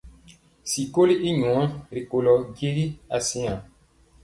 [0.71, 1.63] Sikoli i nwaa
[2.09, 3.55] kolɔ jegi asiŋa.